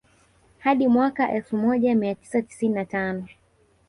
Hadi 0.59 0.87
mwaka 0.87 1.31
elfu 1.31 1.57
moja 1.57 1.95
mia 1.95 2.15
tisa 2.15 2.41
tisini 2.41 2.75
na 2.75 2.85
Tano 2.85 3.27